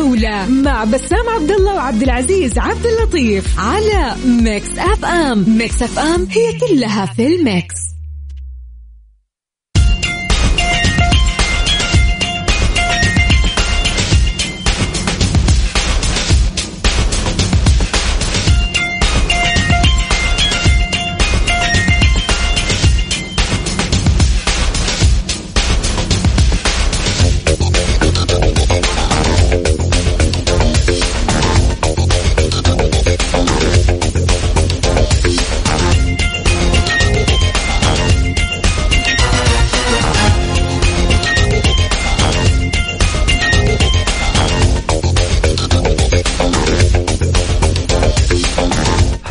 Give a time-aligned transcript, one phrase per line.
[0.00, 5.44] الجولة مع بسام عبد الله وعبد العزيز عبد اللطيف على ميكس أف أم.
[5.58, 7.74] ميكس أف أم هي كلها في الميكس.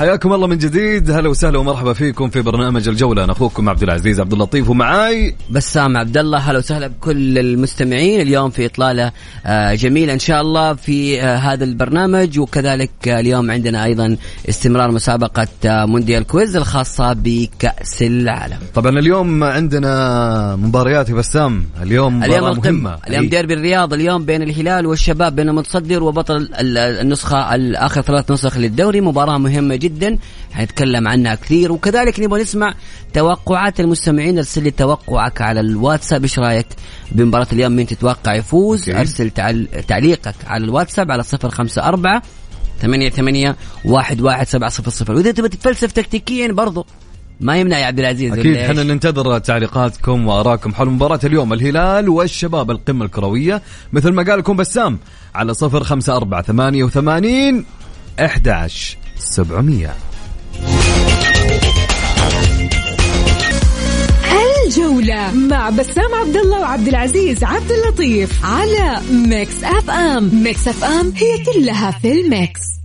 [0.10, 1.12] حياكم الله من جديد.
[1.12, 3.24] هلا وسهلا ومرحبا فيكم في برنامج الجولة.
[3.24, 6.38] أنا أخوكم عبد العزيز عبد اللطيف ومعاي بسام عبد الله.
[6.38, 9.12] هلا وسهلا بكل المستمعين اليوم في إطلالة
[9.46, 12.40] آه، جميلة إن شاء الله في آه، هذا البرنامج.
[12.40, 14.18] وكذلك آه، اليوم عندنا أيضا
[14.50, 18.58] استمرار مسابقة مونديال كويز الخاصة بكأس العالم.
[18.76, 21.66] طبعا اليوم عندنا مباريات يا بسام.
[21.82, 22.98] اليوم اليوم القمة.
[23.08, 29.02] اليوم ديربي الرياض اليوم بين الهلال والشباب بين المتصدر وبطل النسخة الآخر ثلاث نسخ للدوري.
[29.02, 29.99] مباراة مهمة جدا.
[30.00, 30.18] جدا
[30.52, 31.72] حنتكلم عنها كثير.
[31.72, 32.74] وكذلك نبغى نسمع
[33.14, 36.24] توقعات المستمعين أرسل لي توقعك على الواتساب.
[36.24, 36.68] إيش رأيك
[37.12, 38.96] بمباراة اليوم؟ مين تتوقع يفوز؟ okay.
[38.96, 39.30] أرسل
[39.88, 42.22] تعليقك على الواتساب على صفر خمسة أربعة
[42.82, 43.56] ثمانية ثمانية
[43.86, 45.14] واحد واحد سبعة صفر صفر.
[45.14, 46.86] وإذا تبغى تتفلسف تكتيكيا برضو
[47.42, 48.56] ما يمنع يا عبد العزيز أكيد.
[48.56, 51.54] إحنا ننتظر تعليقاتكم وآرائكم حول مباراة اليوم.
[51.54, 53.62] الهلال والشباب القمة الكروية
[53.94, 55.00] مثل ما قال لكم بسام
[55.36, 57.66] على صفر خمسة أربعة ثمانية وثمانين
[58.20, 58.48] أحد
[59.20, 59.94] سبعمية.
[64.66, 70.44] الجولة مع بسام عبد الله وعبد العزيز عبد اللطيف على ميكس أف أم.
[70.44, 72.79] ميكس أف أم هي كلها في الميكس.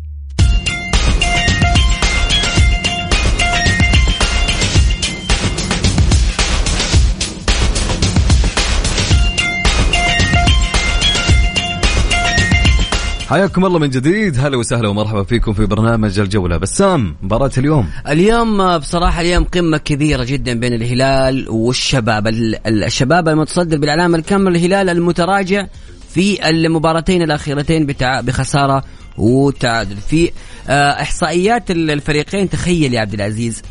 [13.28, 14.38] حياكم الله من جديد.
[14.38, 16.56] هلا وسهلا ومرحبا فيكم في برنامج الجولة.
[16.56, 17.90] بسام مباراة اليوم.
[18.08, 22.28] اليوم بصراحة اليوم قمة كبيرة جدا بين الهلال والشباب.
[22.66, 25.66] الشباب المتصدر بالعلامة الكاملة الهلال المتراجع
[26.14, 28.84] في المباراتين الأخيرتين بخسارة
[29.18, 29.96] وتعادل.
[29.96, 30.30] في
[30.68, 33.62] آه، إحصائيات الفريقين تخيل يا عبد العزيز.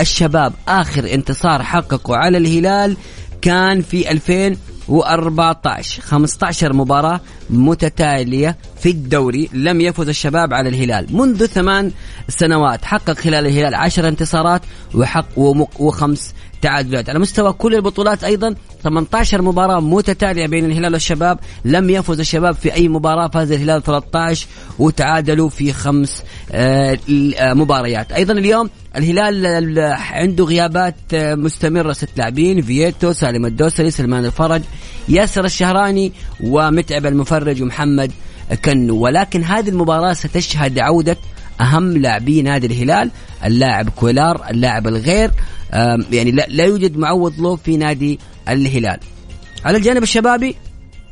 [0.00, 2.96] الشباب آخر انتصار حققه على الهلال
[3.42, 4.56] كان في 2000
[4.88, 7.20] و14 15 مباراة
[7.50, 11.16] متتالية في الدوري لم يفز الشباب على الهلال.
[11.16, 11.92] منذ ثمان
[12.28, 14.62] سنوات حقق خلال الهلال 10 انتصارات
[14.94, 15.38] وحق
[15.78, 17.10] وخمس تعادلات.
[17.10, 21.38] على مستوى كل البطولات أيضا 18 مباراة متتالية بين الهلال والشباب.
[21.64, 24.46] لم يفز الشباب في أي مباراة فاز الهلال 13
[24.78, 26.22] وتعادلوا في خمس
[26.52, 26.98] آه،
[27.40, 28.12] مباريات.
[28.12, 29.78] أيضا اليوم الهلال
[30.12, 31.92] عنده غيابات آه، مستمرة.
[31.92, 34.62] ست لاعبين فييتو سالم الدوسري سلمان الفرج
[35.08, 38.12] ياسر الشهراني ومتعب المفرج ومحمد
[38.54, 41.16] كنو ولكن هذه المباراة ستشهد عودة
[41.60, 43.10] أهم لاعبي نادي الهلال
[43.44, 45.30] اللاعب كويلار اللاعب الغير.
[46.12, 48.98] يعني لا يوجد معوض له في نادي الهلال.
[49.64, 50.56] على الجانب الشبابي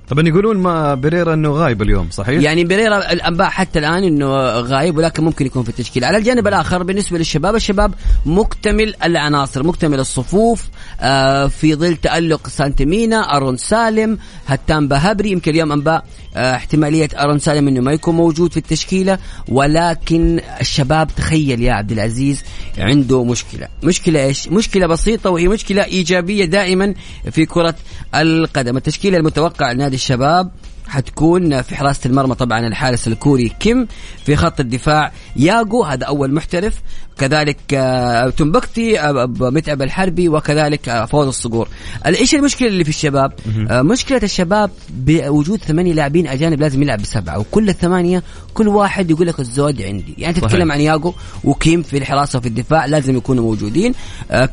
[0.08, 4.26] طبعا يقولون ما بريرا إنه غايب اليوم صحيح؟ يعني بريرا الأنباء حتى الآن إنه
[4.60, 7.94] غايب ولكن ممكن يكون في التشكيل، على الجانب الآخر بالنسبة للشباب، الشباب
[8.26, 10.68] مكتمل العناصر، مكتمل الصفوف
[11.00, 16.04] آه في ظل تألق سانتيمينا، أرون سالم، هتان بهبري، يمكن اليوم أنباء
[16.36, 19.18] آه احتمالية أرون سالم إنه ما يكون موجود في التشكيلة،
[19.48, 22.44] ولكن الشباب تخيل يا عبد العزيز
[22.78, 26.94] عنده مشكلة، مشكلة إيش؟ مشكلة بسيطة وهي مشكلة إيجابية دائما
[27.30, 27.74] في كرة
[28.14, 30.50] القدم، التشكيله المتوقع لنادي الشباب
[30.88, 33.88] حتكون في حراسة المرمى طبعا الحارس الكوري كيم
[34.24, 35.12] في خط الدفاع.
[35.36, 36.82] ياغو هذا أول محترف.
[37.18, 41.68] كذلك آه، تنبكتي آه، متعب الحربي وكذلك آه، فوز الصقور.
[42.06, 43.32] إيش المشكلة اللي في الشباب؟
[43.70, 48.22] مشكلة الشباب بوجود ثمانية لاعبين أجانب لازم يلعب بسبعة وكل الثمانية
[48.54, 50.14] كل واحد يقول لك الزود عندي.
[50.18, 51.14] يعني تتكلم عن ياغو
[51.44, 53.94] وكيم في الحراسة وفي الدفاع لازم يكونوا موجودين.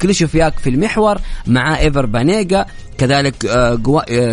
[0.01, 1.17] كليشوفياك في المحور
[1.47, 2.65] مع إيفر بانيجا
[2.97, 3.45] كذلك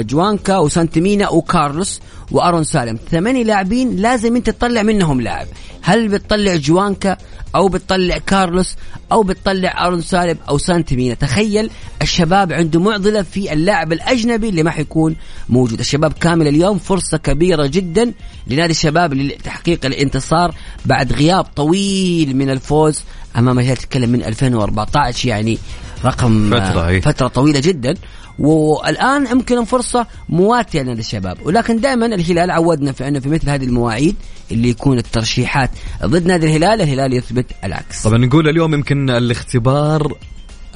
[0.07, 2.01] جوانكا وسانتي مينا وكارلوس
[2.31, 2.99] وأرون سالم.
[3.11, 5.47] ثمانية لاعبين لازم أنت تطلع منهم لاعب.
[5.83, 7.17] هل بتطلع جوانكا
[7.55, 8.77] أو بتطلع كارلوس
[9.13, 11.71] أو بتطلع أرون سالم أو سانتي مينا تخيل
[12.03, 15.17] الشباب عنده معضلة في اللاعب الأجنبي اللي ما حيكون
[15.49, 15.79] موجود.
[15.81, 18.13] الشباب كامل اليوم فرصة كبيرة جدا
[18.47, 20.55] لنادي الشباب لتحقيق الانتصار
[20.87, 23.01] بعد غياب طويل من الفوز
[23.37, 23.77] أمام الهلال.
[23.77, 25.59] تتكلم من 2014 يعني
[26.05, 27.95] رقم فترة, فترة طويلة جدا.
[28.39, 33.65] والآن يمكن فرصه مواتية لنا للشباب ولكن دائما الهلال عودنا في أنه في مثل هذه
[33.65, 34.17] المواعيد
[34.53, 35.71] اللي يكون الترشيحات
[36.05, 38.03] ضد نادي الهلال الهلال يثبت العكس.
[38.03, 40.17] طبعا نقول اليوم يمكن الاختبار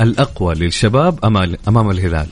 [0.00, 2.26] الأقوى للشباب امام أمام الهلال.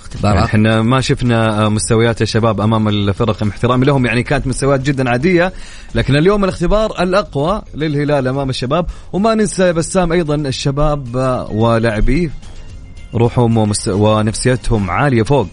[0.00, 5.10] اختبار يعني إحنا ما شفنا مستويات الشباب أمام الفرق احترامي لهم يعني كانت مستويات جدا
[5.10, 5.52] عادية
[5.94, 8.86] لكن اليوم الاختبار الأقوى للهلال أمام الشباب.
[9.12, 11.14] وما ننسى بسام أيضا الشباب
[11.52, 12.30] ولاعبيه
[13.14, 13.88] روحهم ومست...
[13.88, 15.48] ونفسيتهم عالية فوق.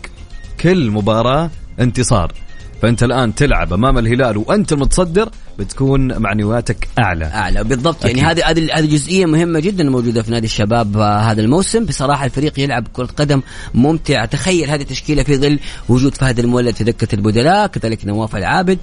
[0.59, 1.49] كل مباراة
[1.79, 2.33] انتصار.
[2.81, 7.25] فأنت الآن تلعب أمام الهلال وأنت المتصدر بتكون معنوياتك أعلى.
[7.25, 8.05] أعلى بالضبط.
[8.05, 11.85] يعني هذه هذه هذه جزئية مهمة جدا موجودة في نادي الشباب آه، هذا الموسم.
[11.85, 13.41] بصراحة الفريق يلعب كرة قدم
[13.73, 14.25] ممتعة.
[14.25, 15.59] تخيل هذه التشكيلة في ظل
[15.89, 18.79] وجود فهد المولد في دكة البدلاء كذلك نواف العابد.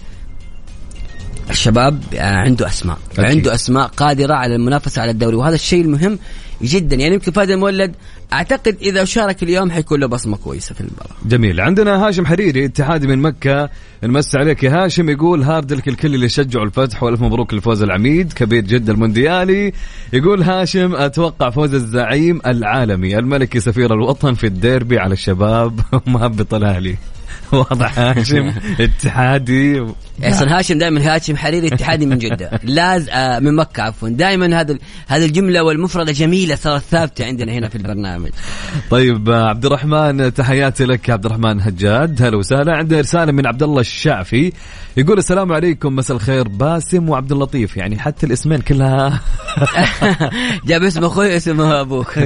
[1.54, 2.98] الشباب آه، عنده أسماء.
[3.12, 3.24] أكيد.
[3.24, 6.18] عنده أسماء قادرة على المنافسة على الدوري وهذا الشيء المهم
[6.62, 6.96] جدا.
[6.96, 7.94] يعني يمكن فهد المولد
[8.32, 11.16] أعتقد إذا شارك اليوم حيكون له بصمة كويسة في المباراة.
[11.26, 11.60] جميل.
[11.60, 13.70] عندنا هاشم حريري اتحادي من مكة.
[14.02, 15.10] نمسي عليك يا هاشم.
[15.10, 18.32] يقول hard luck الكل اللي شجعوا الفتح وألف مبروك لفوز العميد.
[18.32, 19.72] كبير جدة المونديالي.
[20.12, 23.18] يقول هاشم أتوقع فوز الزعيم العالمي.
[23.18, 25.80] الملكي سفير الوطن في الديربي على الشباب.
[26.06, 26.96] ومهبط الأهلي.
[27.54, 29.84] واضح هاشم اتحادي.
[30.24, 32.60] إحسن هاشم دائما هاشم حريري اتحادي من جدة.
[32.64, 34.08] لاز آه من مكة عفوا.
[34.08, 38.30] دائما هذا هذه الجملة والمفردة جميلة صارت ثابته عندنا هنا في البرنامج.
[38.90, 42.22] طيب آه، عبد الرحمن تحياتي لك عبد الرحمن هجاد.
[42.22, 42.76] هلا وسهلا.
[42.76, 44.52] عندنا رساله من عبد الله الشعفي
[44.96, 46.48] يقول السلام عليكم مساء الخير.
[46.48, 49.20] باسم وعبد اللطيف يعني حتى الاسمين كلها.
[50.68, 52.16] جاب اسم أخوي اسم أبوك.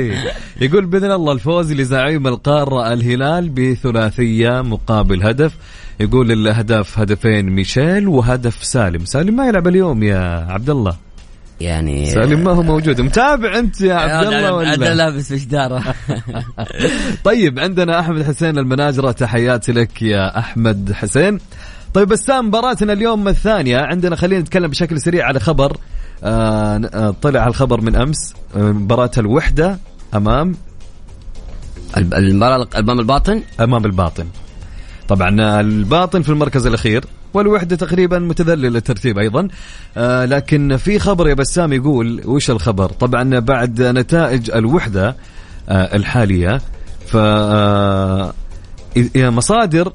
[0.60, 5.52] يقول بإذن الله الفوز لزعيم القارة الهلال بثلاثية مقابل هدف
[6.00, 9.04] يقول الأهداف هدفين ميشيل وهدف سالم.
[9.04, 10.96] سالم ما يلعب اليوم يا عبد الله
[11.60, 13.00] يعني سالم ما هو موجود.
[13.00, 15.82] متابع أنت يا عبد الله ولا؟ أنا لابس بشداره
[17.24, 19.12] طيب عندنا أحمد حسين المناجرة.
[19.12, 21.38] تحياتي لك يا أحمد حسين.
[21.94, 23.78] طيب بسام مباراتنا اليوم الثانية.
[23.78, 25.76] عندنا خلينا نتكلم بشكل سريع على خبر.
[26.24, 28.34] آه, آه، طلع الخبر من أمس.
[28.56, 29.78] آه، مباراة الوحدة
[30.14, 30.54] أمام
[31.96, 34.26] المباراه امام الباطن؟ أمام الباطن.
[35.08, 39.48] طبعا الباطن في المركز الأخير والوحدة تقريبا متذلل الترتيب أيضا.
[39.96, 45.16] آه لكن في خبر يا بسام يقول وش الخبر؟ طبعا بعد نتائج الوحدة
[45.68, 46.60] آه الحالية
[47.06, 48.32] ف آه
[49.16, 49.92] مصادر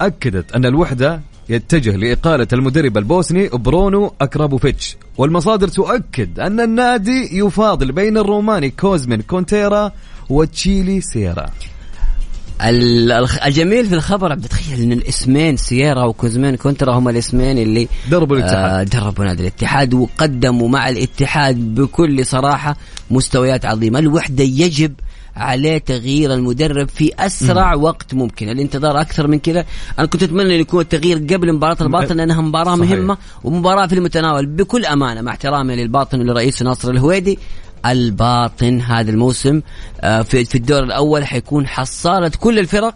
[0.00, 4.96] أكدت أن الوحدة يتجه لإقالة المدرب البوسني برونو أكرابوفيتش.
[5.18, 9.92] والمصادر تؤكد أن النادي يفاضل بين الروماني كوزمين كونترا
[10.30, 11.46] وتشيلي سييرا
[13.46, 18.96] الجميل في الخبر عبد تخيل إن الإسمين سييرا وكوزمين كونترا هم الإسمين اللي دربوا الاتحاد.
[18.96, 22.76] آه دربوا نادي الاتحاد وقدموا مع الاتحاد بكل صراحة
[23.10, 23.98] مستويات عظيمة.
[23.98, 24.92] الوحدة يجب
[25.36, 27.82] عليه تغيير المدرب في أسرع م.
[27.82, 28.48] وقت ممكن.
[28.48, 29.64] الانتظار أكثر من كذا.
[29.98, 32.90] أنا كنت أتمنى إن يكون التغيير قبل مباراة الباطن لأنها مباراة صحيح.
[32.90, 34.46] مهمة ومباراة في المتناول.
[34.46, 37.38] بكل أمانة مع احترامي للباطن ولرئيس ناصر الهويدي
[37.86, 39.60] الباطن هذا الموسم
[40.00, 42.94] آه، في الدور الأول حيكون حصاله كل الفرق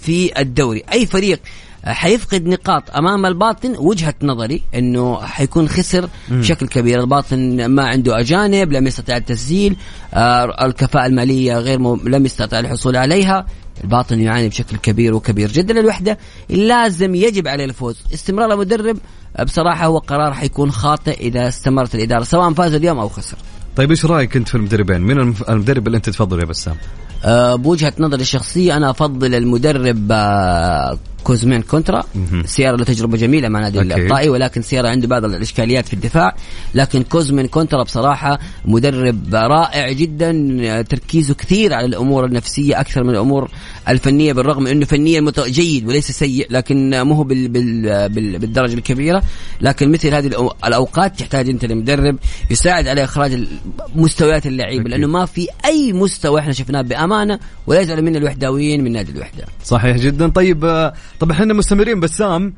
[0.00, 0.82] في الدوري.
[0.92, 1.40] أي فريق
[1.84, 7.00] حيفقد نقاط أمام الباطن؟ وجهة نظري إنه حيكون خسر بشكل كبير.
[7.00, 9.76] الباطن ما عنده أجانب لم يستطع التسجيل
[10.14, 12.08] آه الكفاءة المالية غير م...
[12.08, 13.46] لم يستطع الحصول عليها.
[13.84, 15.80] الباطن يعاني بشكل كبير وكبير جدا.
[15.80, 16.18] الوحدة
[16.48, 18.02] لازم يجب عليه الفوز.
[18.14, 18.98] استمرار المدرب
[19.44, 23.36] بصراحة هو قرار حيكون خاطئ إذا استمرت الإدارة سواء فاز اليوم أو خسر.
[23.76, 26.76] طيب إيش رأيك أنت في المدربين؟ من المدرب اللي أنت تفضله يا بسام؟
[27.24, 32.02] أه بوجهة نظري الشخصية أنا أفضل المدرب أه كوزمين كونترا.
[32.44, 36.36] سييرا له تجربة جميلة مع نادي الطائي ولكن سييرا عنده بعض الإشكاليات في الدفاع.
[36.74, 40.82] لكن كوزمين كونترا بصراحة مدرب رائع جدا.
[40.82, 43.50] تركيزه كثير على الأمور النفسية أكثر من الأمور
[43.88, 49.22] الفنية بالرغم أنه فنيا جيد وليس سيء لكن مو هو بال بال بال بالدرجة الكبيرة.
[49.60, 50.26] لكن مثل هذه
[50.66, 52.16] الأوقات تحتاج أنت لمدرب
[52.50, 53.46] يساعد على إخراج
[53.94, 58.92] مستويات اللعيبة لأنه ما في أي مستوى إحنا شفناه بأمانة ولا يزعل من الوحداويين من
[58.92, 59.44] نادي الوحدة.
[59.64, 60.28] صحيح جدا.
[60.28, 62.52] طيب طبعا إحنا مستمرين بسام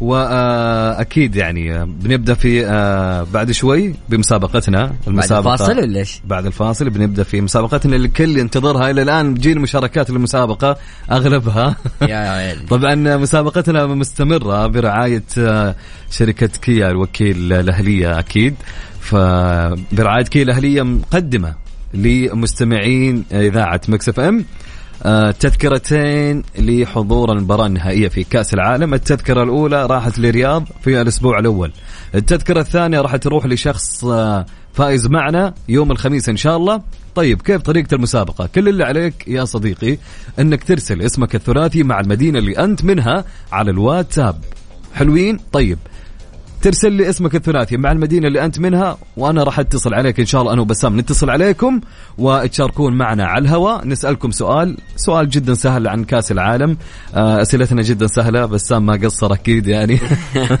[0.00, 6.90] وأكيد يعني بنبدأ في آه، بعد شوي بمسابقتنا المسابقه بعد الفاصل ولا إيش؟ بعد الفاصل
[6.90, 8.90] بنبدأ في مسابقتنا اللي الكل ينتظرها.
[8.90, 10.76] إلى الآن بتجينا مشاركات المسابقة
[11.10, 11.76] أغلبها.
[12.02, 15.76] يا طبعا مسابقتنا مستمرة برعاية آه،
[16.10, 18.54] شركة كيا الوكيل الأهلية أكيد.
[19.00, 21.54] فبرعاية كيا الأهلية مقدمة
[21.94, 24.44] لمستمعين إذاعة ميكس إف إم.
[25.40, 31.72] تذكرتين لحضور المباراة النهائية في كأس العالم التذكرة الأولى راحت لرياض في الأسبوع الأول
[32.14, 36.82] التذكرة الثانية راح تروح لشخص آه، فائز معنا يوم الخميس إن شاء الله
[37.14, 39.98] طيب كيف طريقة المسابقة؟ كل اللي عليك يا صديقي
[40.38, 44.36] إنك ترسل اسمك الثلاثي مع المدينة اللي أنت منها على الواتساب.
[44.94, 45.78] حلوين؟ طيب
[46.62, 47.76] ترسل لي اسمك الثلاثي.
[47.76, 50.52] مع المدينة اللي أنت منها وأنا راح أتصل عليك إن شاء الله.
[50.52, 51.80] أنا وبسام نتصل عليكم
[52.18, 54.76] وتشاركون معنا على الهواء نسألكم سؤال.
[54.96, 56.76] سؤال جدا سهل عن كأس العالم.
[57.14, 58.46] آه، أسئلتنا جدا سهلة.
[58.46, 59.96] بسام ما قصر أكيد يعني.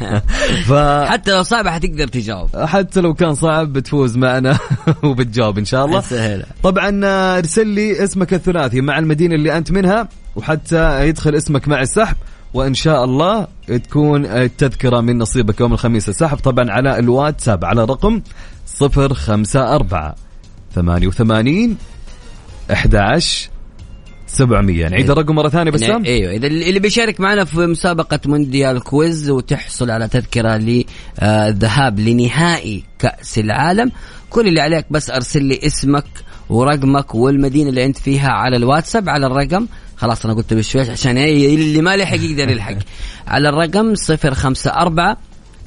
[0.68, 0.72] ف...
[1.06, 2.56] حتى لو صعب حتقدر تجاوب.
[2.56, 4.58] حتى لو كان صعب بتفوز معنا
[5.04, 6.00] وبتجاوب إن شاء الله.
[6.00, 6.44] سهل.
[6.62, 11.80] طبعا آه، ارسل لي اسمك الثلاثي مع المدينة اللي أنت منها وحتى يدخل اسمك مع
[11.80, 12.16] السحب.
[12.54, 18.22] وإن شاء الله تكون التذكرة من نصيبك يوم الخميس السحب طبعا على الواتساب على رقم
[18.82, 20.14] 054
[20.74, 21.76] 88
[22.70, 23.50] 11
[24.26, 26.04] 700 نعيد الرقم مرة ثانية بسام.
[26.04, 33.38] أيوه إذا اللي بيشارك معنا في مسابقة مونديال كويز وتحصل على تذكرة للذهاب لنهائي كأس
[33.38, 33.92] العالم.
[34.30, 36.04] كل اللي عليك بس أرسل لي اسمك
[36.48, 39.08] ورقمك والمدينة اللي أنت فيها على الواتساب.
[39.08, 39.66] على الرقم
[40.02, 42.74] خلاص أنا قلت بشويش عشان إيه، اللي ما لحق يقدر يلحق.
[43.26, 45.16] على الرقم 054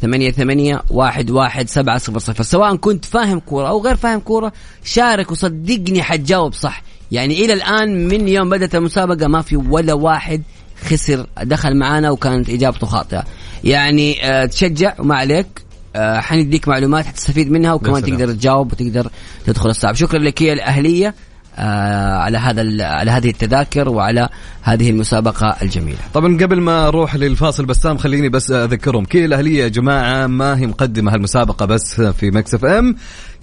[0.01, 2.43] ثمانية ثمانية واحد واحد سبعة صفر صفر.
[2.43, 6.83] سواء كنت فاهم كورة أو غير فاهم كورة شارك وصدقني حتجاوب صح.
[7.11, 10.41] يعني إلى الآن من يوم بدأت المسابقة ما في ولا واحد
[10.85, 13.23] خسر دخل معانا وكانت إجابته خاطئة.
[13.63, 15.47] يعني آه تشجع وما عليك.
[15.95, 19.11] آه حنديك معلومات حتستفيد منها وكمان تقدر تجاوب وتقدر
[19.45, 21.15] تدخل السحب شكرا لكيا الأهلية.
[21.57, 24.29] على هذا على هذه التذاكر وعلى
[24.61, 25.99] هذه المسابقة الجميلة.
[26.13, 29.05] طبعا قبل ما أروح للفاصل بسام خليني بس أذكرهم.
[29.05, 32.95] كيا الأهلية يا جماعة ما هي مقدمة هالمسابقة بس في Mix FM.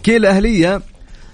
[0.02, 0.82] كيا الأهلية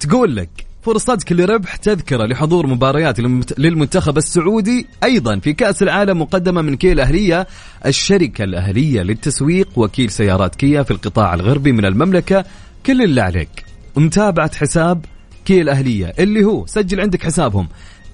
[0.00, 3.20] تقول لك فرصتك لربح تذكرة لحضور مباريات
[3.58, 7.46] للمنتخب السعودي أيضا في كأس العالم مقدمة من كيا الأهلية
[7.86, 12.44] الشركة الأهلية للتسويق وكيل سيارات كيا في القطاع الغربي من المملكة.
[12.86, 13.64] كل اللي عليك
[13.96, 15.04] متابعة حساب
[15.48, 17.68] كيا الأهلية اللي هو سجل عندك حسابهم.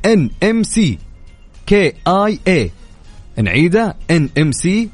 [0.07, 0.99] ان ام سي
[1.67, 2.71] كي اي اي
[3.39, 4.89] نعيده ان ام سي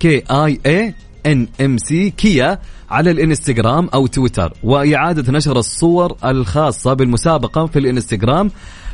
[0.00, 0.94] كي اي اي
[1.26, 2.58] ان ام سي كيا
[2.90, 4.52] على الإنستغرام أو تويتر.
[4.62, 8.50] وإعادة نشر الصور الخاصة بالمسابقة في الإنستغرام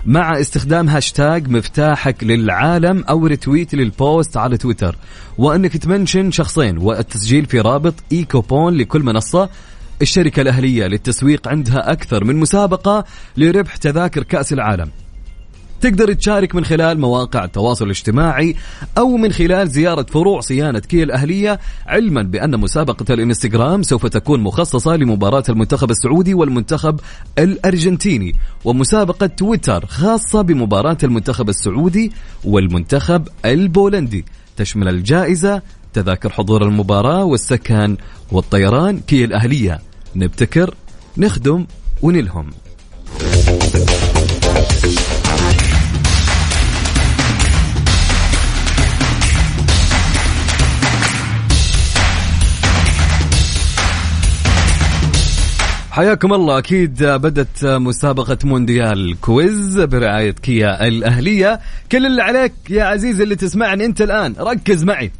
[0.07, 4.97] مع استخدام هاشتاج مفتاحك للعالم أو retweet لل post على تويتر.
[5.39, 9.49] وأنك تمنشن شخصين والتسجيل في رابط إيكوبون لكل منصة.
[10.03, 13.05] الشركة الأهلية للتسويق عندها أكثر من مسابقة
[13.37, 14.91] لربح تذاكر كأس العالم.
[15.81, 18.57] تقدر تشارك من خلال مواقع التواصل الاجتماعي
[18.99, 24.97] أو من خلال زيارة فروع صيانة كيا الأهلية علما بأن مسابقة الإنستغرام سوف تكون مخصصة
[24.97, 27.01] لمباراة المنتخب السعودي والمنتخب
[27.39, 28.35] الأرجنتيني
[28.65, 32.13] ومسابقة تويتر خاصة بمباراة المنتخب السعودي
[32.45, 34.25] والمنتخب البولندي.
[34.57, 35.63] تشمل الجائزة
[35.95, 37.97] تذاكر حضور المباراة والسكن
[38.33, 39.81] والطيران كي الأهلية.
[40.17, 40.75] نبتكر
[41.19, 41.67] نخدم
[42.03, 42.51] ونلهم.
[55.91, 56.59] حياكم الله.
[56.59, 61.61] أكيد بدت مسابقة مونديال كويز برعاية كيا الأهلية.
[61.93, 64.35] كل اللي عليك يا عزيزي اللي تسمعني أنت الآن.
[64.41, 65.13] ركز معي.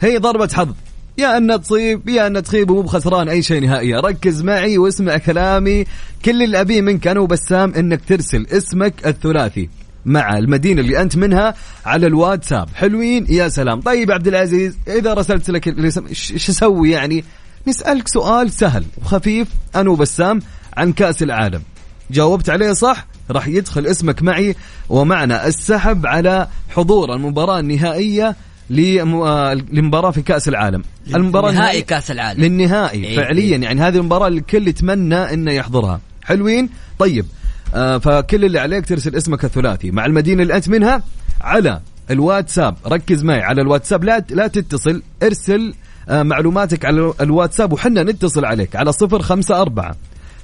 [0.00, 0.74] هي ضربة حظ.
[1.18, 4.00] يا أن تصيب يا أن تخيب ومو بخسران أي شيء نهائيا.
[4.00, 5.84] ركز معي واسمع كلامي.
[6.24, 9.68] كل اللي أبيه منك أنا وبسام إنك ترسل اسمك الثلاثي
[10.04, 11.54] مع المدينة اللي أنت منها
[11.86, 12.68] على الواتساب.
[12.74, 13.80] حلوين؟ يا سلام.
[13.80, 15.68] طيب عبد العزيز إذا رسلت لك
[16.08, 17.24] إيش أسوي يعني؟
[17.66, 19.48] نسألك سؤال سهل وخفيف.
[19.74, 20.40] أنا وبسام
[20.76, 21.62] عن كأس العالم.
[22.10, 24.56] جاوبت عليه صح؟ راح يدخل اسمك معي
[24.88, 28.36] ومعنا السحب على حضور المباراة النهائية
[28.70, 30.82] لمباراه في كأس العالم.
[31.14, 32.40] المباراة نهائي كاس العالم.
[32.40, 33.56] للنهائي إيه فعليا.
[33.56, 33.62] إيه.
[33.62, 36.00] يعني هذه المباراة الكل يتمنى إنه يحضرها.
[36.22, 37.26] حلوين؟ طيب.
[37.74, 39.90] آه فكل اللي عليك ترسل اسمك الثلاثي.
[39.90, 41.02] مع المدينة اللي أنت منها
[41.40, 42.76] على الواتساب.
[42.86, 44.04] ركز معي على الواتساب.
[44.04, 45.02] لا لا تتصل.
[45.22, 45.74] ارسل
[46.08, 48.76] آه معلوماتك على الواتساب وحنا نتصل عليك.
[48.76, 49.96] على صفر خمسة أربعة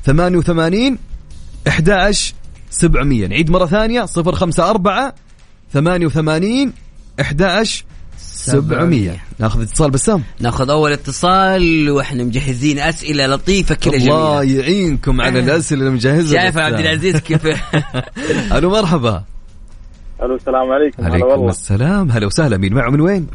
[0.04, 0.98] ثمانية وثمانين
[1.68, 2.14] أحد
[2.70, 3.26] سبعمية.
[3.26, 4.04] نعيد مرة ثانية.
[4.04, 5.14] صفر خمسة أربعة
[5.72, 6.72] ثمانية وثمانين
[7.20, 7.42] أحد
[8.18, 10.22] 700 ناخذ اتصال بسام.
[10.40, 14.14] ناخذ أول اتصال وإحنا مجهزين أسئلة لطيفة كذا جميلة.
[14.14, 17.46] الله يعينكم على الأسئلة اللي مجهزها شايف عبد العزيز كيف؟
[18.56, 19.24] ألو مرحبا.
[20.22, 21.04] ألو السلام عليكم.
[21.04, 22.10] عليكم السلام.
[22.10, 22.56] هلا وسهلا.
[22.56, 23.26] مين معه من وين؟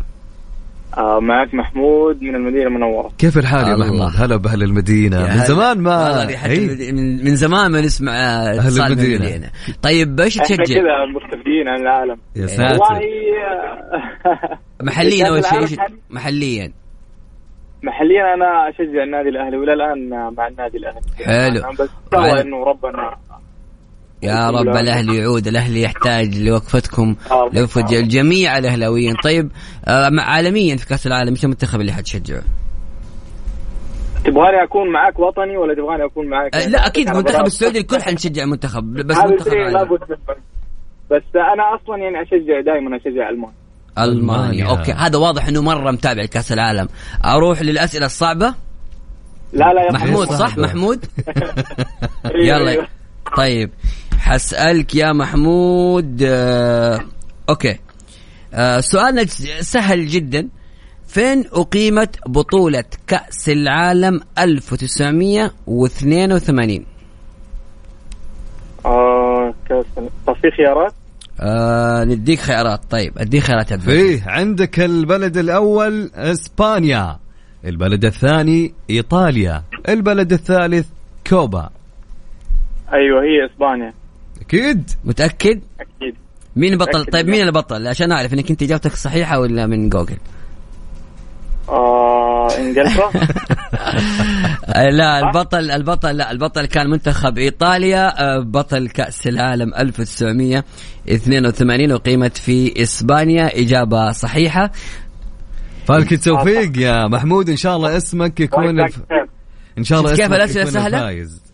[0.97, 3.11] آه معك محمود من المدينة المنورة.
[3.17, 5.21] كيف الحال يا محمود؟ هلا بأهل المدينة.
[5.23, 9.15] من زمان ما من, من زمان ما نسمع أهل المدينة.
[9.15, 9.49] المدينة.
[9.81, 12.17] طيب إيش تشجع؟ إحنا كذا مختفيين عن العالم.
[12.35, 12.63] يا ساتر.
[12.71, 12.99] والله
[14.87, 15.77] محليا أول شيء
[16.09, 16.71] محليا.
[17.83, 21.01] محليا أنا أشجع النادي الأهلي والى الان مع النادي الأهلي.
[21.25, 21.71] حلو.
[21.79, 23.17] بس إنه ربنا
[24.23, 24.67] يا رب.
[24.67, 27.15] الاهلي يعود الاهلي يحتاج لوقفتكم.
[27.53, 29.51] لوقفة الجميع الأهلاويين طيب
[29.85, 32.41] آه عالميا في كأس العالم إيش المنتخب اللي حتشجعه؟
[34.25, 38.45] تبغاني أكون معك وطني ولا تبغاني أكون معك آه لا أكيد المنتخب السعودي الكل حنشجع
[38.45, 39.97] منتخب بس منتخب عالمي.
[41.11, 43.53] بس أنا أصلا يعني أشجع دائما أشجع المانيا
[43.97, 44.69] ألمانيا ألمانيا.
[44.69, 46.87] أوكي هذا واضح إنه مرة متابع كاس العالم
[47.25, 48.53] أروح للأسئلة الصعبة
[49.53, 50.57] لا لا يا محمود صح.
[50.57, 51.05] محمود
[52.25, 52.87] أيوة، يلا.
[53.37, 53.69] طيب
[54.17, 56.99] حسألك يا محمود آه،
[57.49, 57.79] أوكي.
[58.53, 59.25] آه، سؤالنا
[59.61, 60.49] سهل جدا.
[61.07, 66.85] فين أقيمت بطولة كأس العالم 1982
[68.85, 69.53] آه
[70.27, 70.93] طب في خيارات؟
[71.39, 72.81] آه نديك خيارات.
[72.89, 73.73] طيب أديك خيارات.
[73.73, 77.19] فيه عندك البلد الأول إسبانيا
[77.65, 80.87] البلد الثاني إيطاليا البلد الثالث
[81.27, 81.69] كوبا.
[82.93, 83.93] أيوه هي إسبانيا.
[84.41, 84.89] أكيد.
[85.05, 86.15] متأكد؟ أكيد.
[86.55, 87.29] مين البطل؟ متأكد طيب.
[87.29, 90.17] مين البطل؟ عشان أعرف إنك أنت إجابتك صحيحة ولا من جوجل.
[91.69, 93.11] آه إنجلترا.
[94.65, 102.37] آه، لا البطل البطل لا البطل كان منتخب إيطاليا آه، بطل كأس العالم 1982 وقيمت
[102.37, 103.59] في إسبانيا.
[103.59, 104.71] إجابة صحيحة.
[105.87, 107.49] فالك التوفيق يا محمود.
[107.49, 108.79] إن شاء الله اسمك يكون.
[109.77, 111.50] إن شاء الله كيف اسمك يكون سهلة؟ الفايز.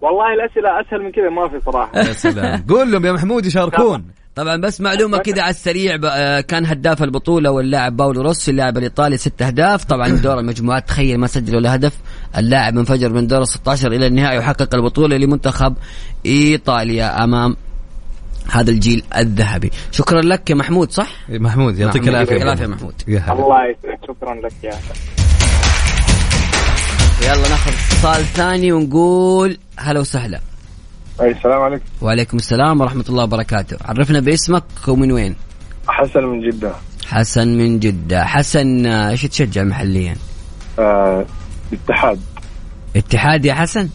[0.00, 1.98] والله الأسئلة أسهل من كذا ما في صراحة.
[1.98, 2.64] يا سلام.
[2.68, 4.04] قول لهم يا محمود يشاركون.
[4.34, 9.16] طبعا بس معلومة كذا على السريع آه، كان هداف البطولة واللاعب باولو روسي اللاعب الإيطالي
[9.16, 9.84] ست أهداف.
[9.84, 11.98] طبعا دور المجموعات تخيل ما سجل ولا هدف.
[12.38, 15.74] اللاعب انفجر من دور ال 16 إلى النهائي وحقق البطولة لمنتخب
[16.26, 17.56] إيطاليا أمام
[18.52, 19.70] هذا الجيل الذهبي.
[19.92, 22.32] شكرا لك يا محمود صح؟ محمود يعطيك نعم، العافية.
[22.32, 22.94] يعطيك العافية محمود.
[23.08, 23.32] يا هلا.
[23.32, 24.00] الله يسعدك.
[24.08, 25.27] شكرا لك يا
[27.22, 30.40] يلا ناخذ اتصال ثاني ونقول هلا وسهلا.
[31.20, 31.84] أي السلام عليكم.
[32.02, 33.76] وعليكم السلام ورحمة الله وبركاته.
[33.84, 35.36] عرفنا باسمك ومن وين؟
[35.88, 36.72] حسن من جدة.
[37.06, 38.24] حسن من جدة.
[38.24, 40.16] حسن آه، إيش تشجع محليا؟
[40.78, 41.26] آه
[41.72, 42.20] الاتحاد.
[42.96, 43.88] اتحاد يا حسن؟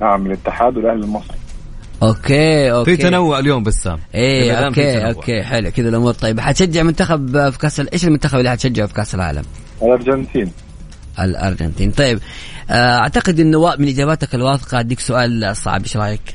[0.00, 1.36] نعم الاتحاد والأهلي المصري.
[2.02, 2.96] okay okay.
[2.96, 5.06] في تنوع اليوم بسام إيه okay.
[5.06, 6.42] okay حلو كذا الأمور طيبة.
[6.42, 9.42] حتشجع منتخب في كأس إيش المنتخب اللي حتشجعه في كأس العالم؟
[9.82, 10.52] الأرجنتين.
[11.24, 11.90] الأرجنتين.
[11.90, 12.20] طيب
[12.70, 16.34] آه، أعتقد إنه من إجاباتك الواثقة أديك سؤال صعب إيش رأيك؟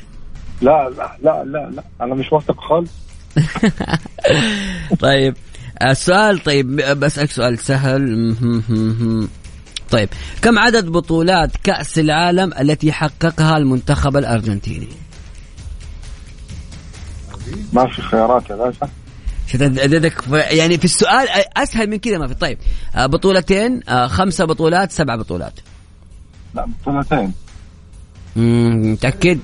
[0.61, 1.83] لا لا لا لا, لا.
[2.01, 2.91] أنا مش واثق خالص.
[4.99, 5.35] طيب
[5.81, 8.35] السؤال طيب بسألك سؤال سهل.
[9.91, 10.09] طيب
[10.41, 14.87] كم عدد بطولات كأس العالم التي حققها المنتخب الأرجنتيني؟
[17.73, 18.89] ما في خيارات يا باشا.
[19.47, 20.21] شفت أددك.
[20.21, 21.27] في- يعني في السؤال
[21.57, 22.33] أسهل من كذا ما في.
[22.33, 22.57] طيب
[22.95, 25.53] آه، بطولتين آه، خمسة بطولات سبع بطولات.
[26.55, 27.33] لا بطولتين.
[28.35, 29.39] مم، متأكد؟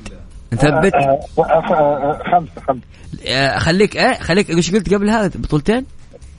[0.53, 2.79] نثبت؟ آه، خمسة
[3.27, 5.85] آه، خليك إيه خليك إيش قلت قبلها؟ بطولتين؟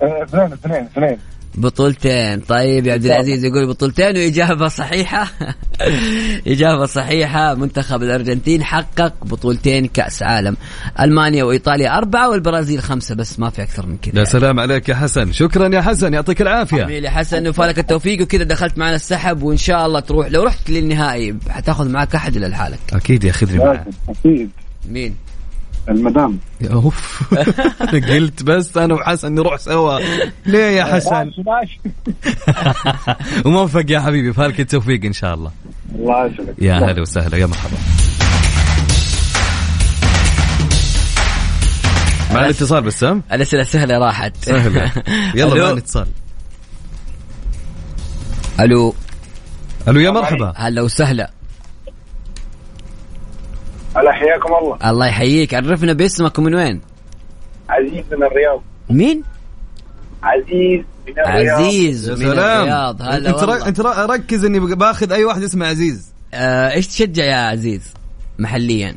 [0.03, 1.19] اثنين اثنين اثنين.
[1.55, 2.41] بطولتين.
[2.41, 5.31] طيب يا عبد العزيز يقول بطولتين وإجابة صحيحة.
[6.47, 7.55] إجابة صحيحة.
[7.55, 10.57] منتخب الأرجنتين حقق بطولتين كأس عالم.
[11.01, 13.15] ألمانيا وإيطاليا أربعة والبرازيل خمسة.
[13.15, 14.19] بس ما في أكثر من كذا.
[14.21, 15.33] يا سلام عليك يا حسن.
[15.33, 16.15] شكرا يا حسن.
[16.15, 16.85] يعطيك العافية.
[16.85, 18.23] حبيبي حسن وفالك التوفيق.
[18.23, 20.27] وكذا دخلت معنا السحب وإن شاء الله تروح.
[20.27, 24.51] لو رحت للنهائي حتاخذ معك أحد إلا لحالك أكيد ياخذني معك أكيد.
[24.89, 25.15] مين؟
[25.89, 26.39] المدام.
[26.71, 27.35] أوف.
[28.11, 29.99] قلت بس أنا وحسن نروح سوا.
[30.47, 31.31] ليه يا حسن؟
[33.47, 35.51] وموفق يا حبيبي فالك التوفيق إن شاء الله.
[35.95, 37.77] الله يسعدك يا هلا وسهلا يا مرحبا.
[42.33, 44.37] مع الاتصال بسام الأسئلة سهلة راحت.
[44.45, 44.93] سهلة.
[45.35, 45.65] يلا.
[45.65, 46.07] مع الاتصال.
[48.61, 48.95] ألو؟
[49.89, 50.53] ألو يا مرحبا.
[50.57, 51.31] هلا وسهلا.
[53.97, 54.91] هلا حياكم الله.
[54.91, 55.55] الله يحييك.
[55.55, 56.81] عرفنا باسمك ومن وين؟
[57.69, 58.63] عزيز من الرياض.
[58.91, 59.23] مين؟
[60.23, 61.61] عزيز من الرياض.
[61.61, 62.63] عزيز من سلام.
[62.63, 63.03] الرياض.
[63.03, 63.69] هلا انت والله.
[63.69, 63.81] انت.
[63.81, 66.13] ركز اني باخذ اي واحد اسمه عزيز.
[66.35, 67.95] آه إيش تشجع يا عزيز
[68.39, 68.97] محليا؟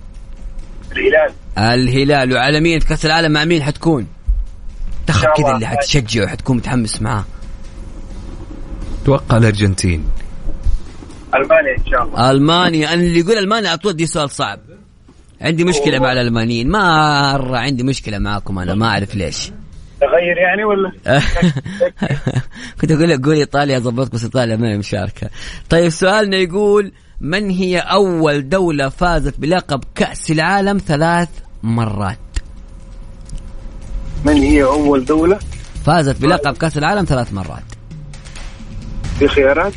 [0.92, 1.34] الهلال.
[1.58, 2.34] الهلال.
[2.34, 4.08] وعالميا في كأس العالم مع مين حتكون؟
[5.08, 5.56] تخب إن شاء كذا.
[5.56, 7.26] اللي حتشجعه وحتكون متحمس معاه.
[9.04, 10.06] أتوقع الأرجنتين.
[11.36, 12.32] ألمانيا إن شاء الله.
[12.32, 12.94] ألمانيا.
[12.94, 14.60] أنا اللي يقول ألمانيا على طول دي سؤال صعب.
[15.42, 16.72] عندي مشكلة مع الألمانيين.
[16.72, 19.52] مره عندي مشكلة معاكم أنا ما أعرف ليش.
[20.02, 20.92] تغير يعني ولا؟
[22.82, 25.30] كنت أقول لك قول إيطاليا ضبطك بس إيطاليا ما هي مشاركة.
[25.70, 31.30] طيب سؤالنا يقول من هي أول دولة فازت بلقب كأس العالم ثلاث
[31.64, 32.18] مرات؟
[34.26, 35.40] من هي أول دولة؟
[35.86, 37.64] فازت بلقب كأس العالم ثلاث مرات.
[39.20, 39.74] في خيارات؟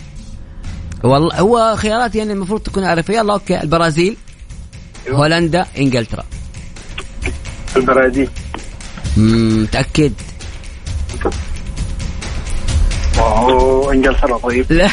[1.04, 4.16] والله هو خيارات يعني المفروض تكون عارفها يلا أوكي البرازيل.
[5.08, 5.18] أيوة.
[5.18, 6.24] هولندا إنجلترا.
[7.76, 8.28] البرازيل
[13.18, 14.66] وهو إنجلترا طيب.
[14.72, 14.88] لا.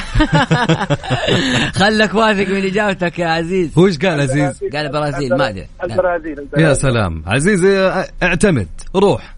[1.80, 3.70] خلك واثق من إجابتك يا عزيز.
[3.78, 5.68] هو إيش قال عزيز؟ قال البرازيل ما أدري.
[5.84, 6.48] البرازيل.
[6.58, 7.24] يا سلام.
[7.28, 7.66] عزيز
[8.24, 8.68] اعتمد.
[8.96, 9.36] روح.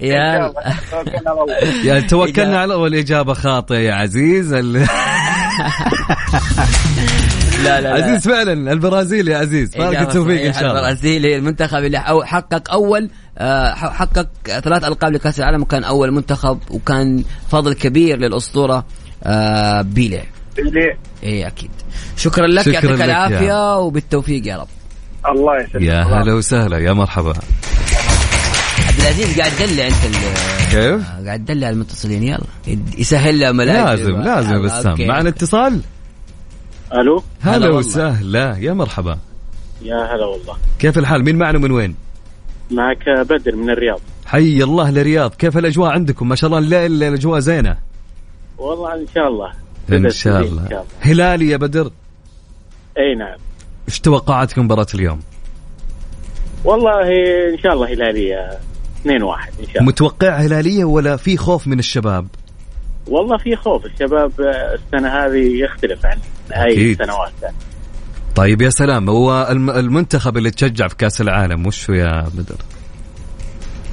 [0.00, 0.52] يا.
[0.90, 1.84] توكلنا على الله.
[1.84, 2.58] يا توكلنا إجابة.
[2.58, 4.52] على اول اجابه خاطئة يا عزيز.
[4.52, 4.86] ال...
[7.64, 8.04] لا لا لا.
[8.04, 9.74] عزيز فعلا البرازيل يا عزيز.
[9.76, 10.52] إجابة التوفيق إن.
[10.52, 10.72] شاء الله.
[10.78, 16.58] البرازيل هي المنتخب اللي حقق أول آه، حقق ثلاث ألقاب لكأس العالم وكان أول منتخب
[16.70, 18.84] وكان فضل كبير للأسطورة
[19.24, 20.24] آه، بيليه.
[20.58, 21.70] اللي إيه أكيد.
[22.16, 24.68] شكرا لك يعطيك العافية وبالتوفيق يا رب.
[25.28, 25.82] الله يسلمك.
[25.86, 26.02] يا.
[26.02, 27.32] هلا وسهلا يا مرحبا.
[28.96, 29.94] عبد العزيز قاعد تدلع انت
[30.70, 32.40] كيف؟ قاعد تدلع المتصلين يلا.
[32.98, 33.98] يسهل لها ملاك.
[33.98, 35.06] لازم لازم يا بسام.
[35.06, 35.80] معنا اتصال؟
[36.92, 37.70] ألو؟ هلا.
[37.70, 38.56] وسهلا.
[38.58, 39.18] يا مرحبا.
[39.82, 40.56] يا هلا والله.
[40.78, 41.94] كيف الحال؟ مين معنا من وين؟
[42.70, 44.00] معك بدر من الرياض.
[44.26, 45.34] حي الله لرياض.
[45.34, 47.76] كيف الأجواء عندكم؟ ما شاء الله الليل الأجواء زينة.
[48.58, 49.52] والله إن شاء الله.
[49.92, 50.84] إن شاء تزيد الله.
[51.00, 51.90] هلالي يا بدر.
[52.98, 53.38] إي نعم.
[53.88, 55.20] إيش توقعاتك من مباراة اليوم؟
[56.64, 57.02] والله
[57.54, 58.58] إن شاء الله هلالية.
[59.06, 59.86] 2 1 إن شاء الله.
[59.88, 62.26] متوقع هلالية ولا في خوف من الشباب؟
[63.08, 63.84] والله في خوف.
[63.86, 66.18] الشباب السنة هذه يختلف عن
[66.52, 67.02] أي أكيد.
[67.02, 67.32] سنوات.
[67.40, 67.54] ثانية.
[68.34, 72.56] طيب يا سلام هو الم- المنتخب اللي تشجع في كأس العالم وش يا بدر؟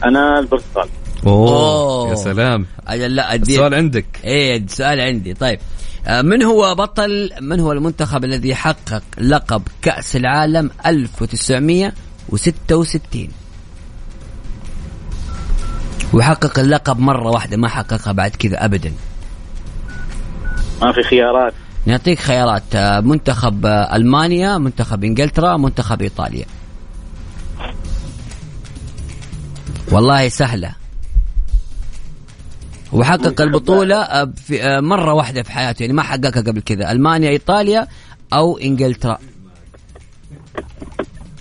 [0.06, 0.90] أنا البرتغال.
[1.28, 2.10] أوه, أوه.
[2.10, 2.66] يا سلام.
[2.90, 4.06] لا أدي السؤال عندك.
[4.24, 5.34] إيه السؤال عندي.
[5.34, 5.60] طيب
[6.08, 13.30] آه، من هو بطل من هو المنتخب الذي حقق لقب كأس العالم 1966
[16.14, 18.92] وحقق اللقب مرة واحدة ما حققها بعد كذا أبدا.
[20.82, 21.54] ما في خيارات.
[21.86, 26.46] نعطيك خيارات آه، منتخب آه، ألمانيا منتخب إنجلترا منتخب إيطاليا.
[29.92, 30.76] والله سهلة.
[32.92, 36.92] وحقق البطولة آه، في مرة واحدة في حياته يعني ما حققها قبل كذا.
[36.92, 37.88] ألمانيا إيطاليا
[38.34, 39.18] أو إنجلترا.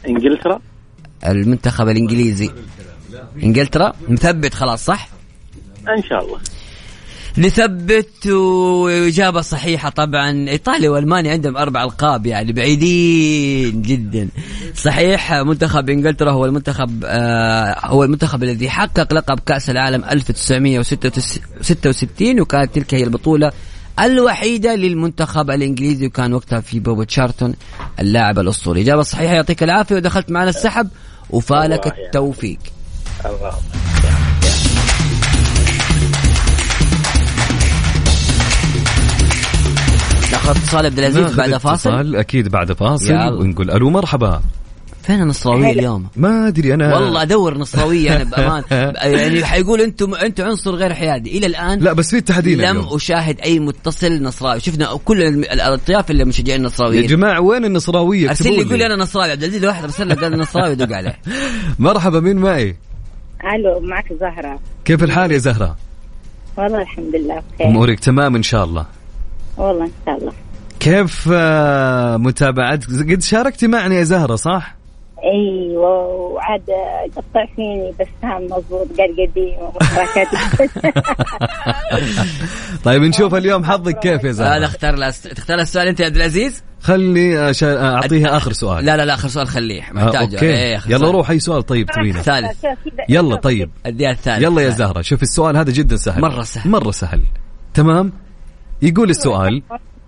[0.08, 0.60] إنجلترا؟
[1.26, 2.50] المنتخب الإنجليزي.
[3.42, 3.92] إنجلترا.
[4.08, 5.08] مثبت خلاص صح؟
[5.98, 6.38] إن شاء الله.
[7.38, 10.48] نثبت وإجابة صحيحة طبعا.
[10.48, 14.28] إيطاليا وألمانيا عندهم أربع ألقاب يعني بعيدين جدا.
[14.74, 22.74] صحيح منتخب إنجلترا هو المنتخب آه هو المنتخب الذي حقق لقب كأس العالم 1966 وكانت
[22.74, 23.52] تلك هي البطولة
[24.00, 27.54] الوحيدة للمنتخب الإنجليزي وكان وقتها في بوبو تشارتون
[28.00, 28.82] اللاعب الأسطوري.
[28.82, 30.88] إجابة صحيحة يعطيك العافية ودخلت معنا السحب
[31.30, 31.86] وفالك.
[31.86, 32.58] التوفيق.
[33.26, 33.52] الله.
[40.32, 43.10] ناخذ اتصال عبد العزيز ناخذ بعد فاصل؟ اتصال أكيد بعد فاصل.
[43.10, 43.30] يلا.
[43.30, 44.42] ونقول ألو مرحبا.
[45.02, 48.62] فين النصراوية اليوم؟ ما أدري أنا والله أدور نصراوية أنا بأمان.
[49.20, 51.38] يعني حيقول أنتم أنتم عنصر غير حيادي.
[51.38, 52.94] إلى الآن لا بس في تحديد لم اليوم.
[52.94, 54.60] أشاهد أي متصل نصراوي.
[54.60, 58.86] شفنا كل الأطياف اللي مشجعين يا النصراويين جماعة وين النصراوية؟ أرسل لي يقول لي.
[58.86, 59.30] أنا نصراوي.
[59.30, 61.18] عبد العزيز واحد أرسل له قال نصراوي دق عليه.
[61.78, 62.76] مرحبا مين معي؟
[63.54, 64.58] ألو معك زهرة.
[64.84, 65.76] كيف الحال يا زهرة؟
[66.56, 67.66] والله الحمد لله بخير.
[67.66, 68.86] أمورك تمام إن شاء الله.
[69.56, 70.32] والله إن شاء الله.
[70.80, 74.74] كيف آه، متابعتك؟ قد شاركتي معنا يا زهرة صح؟
[75.24, 76.62] أيوه وعاد
[77.16, 80.28] قطع فيني بس هم مضبوط قال قديم ومشاركات
[82.84, 86.64] طيب نشوف اليوم حظك كيف يا لا زهرة؟ اختار تختار السؤال أنت يا عبد العزيز؟
[86.82, 90.80] خلي أشا- اعطيها اخر سؤال لا لا لا اخر سؤال خليه آه، محتاجه okay إيه،
[90.86, 91.14] يلا سؤال.
[91.14, 92.64] روح اي سؤال طيب تبينه ثالث
[93.08, 96.70] يلا طيب اديها الثالث يلا يا زهره شوف السؤال هذا جدا سهل مرة سهل.
[96.70, 97.22] مره سهل
[97.74, 98.12] تمام
[98.82, 99.62] يقول السؤال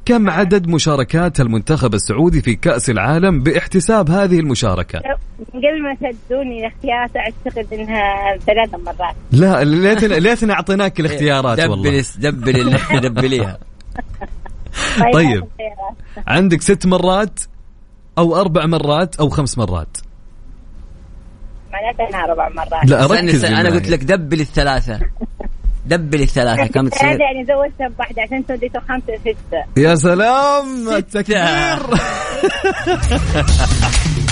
[0.05, 4.99] كم عدد مشاركات المنتخب السعودي في كأس العالم باحتساب هذه المشاركة؟
[5.55, 12.05] من قبل ما تدوني الاختيارات اعتقد انها ثلاث مرات لا ليتنا ليتنا اعطيناك الاختيارات والله
[12.19, 13.59] double double دبليها
[14.99, 15.45] طيب.
[15.45, 15.47] الخيارات.
[16.27, 17.41] عندك ست مرات
[18.19, 19.97] أو أربع مرات أو خمس مرات
[21.73, 23.71] معناتها انها أربع مرات لا ركز أنا.
[23.71, 25.01] قلت لك دبل الثلاثة
[25.87, 31.79] دبل الثلاثة كم تصير؟ هذا يعني زودتها بواحدة عشان سويته خمسة ستة يا سلام التكبير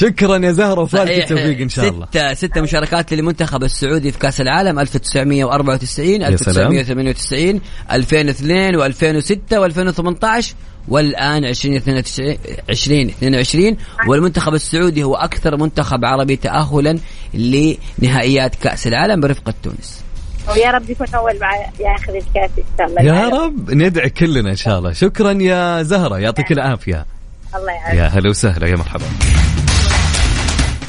[0.00, 1.10] شكرا يا زهرة وفالك.
[1.10, 6.72] التوفيق إن شاء الله ستة ستة مشاركات للمنتخب السعودي في كأس العالم 1994 يا سلام.
[6.72, 7.60] 1998
[7.92, 10.46] 2002 و2006 و2018
[10.88, 12.36] والآن 2022
[12.70, 13.76] 2022
[14.08, 16.98] والمنتخب السعودي هو أكثر منتخب عربي تأهلا
[17.34, 20.00] لنهائيات كأس العالم برفقة تونس
[20.48, 23.28] ويا رب يكون أول مع ياخذ الكأس ان شاء الله يا.
[23.28, 27.06] رب ندعي كلنا إن شاء الله شكرا يا زهرة يعطيك العافية
[27.54, 29.04] الله يعافيك يا هلا وسهلا يا مرحبا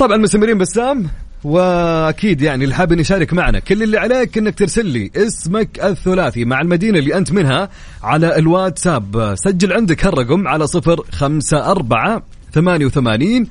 [0.02, 1.08] طبعا مستمرين بسام
[1.44, 3.60] وأكيد يعني اللي حابب يشارك معنا.
[3.60, 7.70] كل اللي عليك إنك ترسل لي اسمك الثلاثي مع المدينة اللي أنت منها
[8.04, 9.36] على الواتساب.
[9.38, 13.48] سجل عندك هالرقم على صفر خمسة أربعة ثمانية وثمانين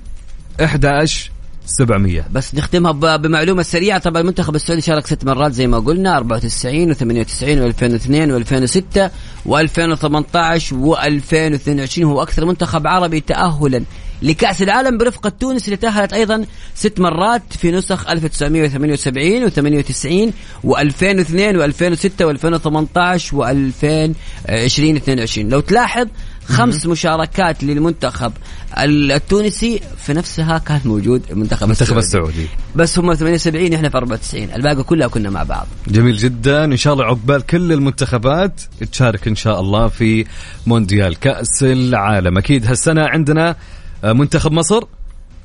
[0.64, 1.30] أحداش
[1.66, 2.26] سبعمية.
[2.32, 3.98] بس نختمها بمعلومة سريعة.
[3.98, 9.10] طبعا المنتخب السعودي شارك ست مرات زي ما قلنا 94 و98 و2002 و2006
[9.48, 13.84] و2018 و2022 هو أكثر منتخب عربي تاهلا
[14.22, 20.32] لكأس العالم برفقة تونس اللي تأهلت أيضا ست مرات في نسخ 1978 و98
[20.64, 26.06] و2002 و2006 و2018 و2022 لو تلاحظ
[26.44, 28.32] خمس مشاركات للمنتخب
[28.78, 32.28] التونسي في نفسها كان موجود المنتخب المنتخب السعودي.
[32.28, 32.48] السعودي.
[32.76, 35.66] بس هم 78 إحنا في 94 الباقي كلها كنا مع بعض.
[35.88, 36.64] جميل جدا.
[36.64, 38.60] إن شاء الله عقبال كل المنتخبات
[38.92, 40.24] تشارك إن شاء الله في
[40.66, 42.38] مونديال كأس العالم.
[42.38, 43.56] أكيد هالسنة عندنا
[44.04, 44.82] منتخب مصر